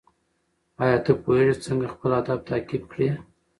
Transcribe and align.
ایا 0.83 0.97
ته 1.05 1.11
پوهېږې 1.23 1.55
څنګه 1.65 1.85
خپل 1.93 2.09
اهداف 2.17 2.39
تعقیب 2.49 2.83
کړې؟ 2.91 3.07